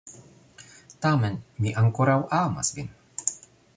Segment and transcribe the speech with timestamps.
[1.05, 2.91] Tamen, mi ankoraŭ amas vin.